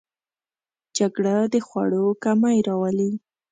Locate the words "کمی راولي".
2.23-3.11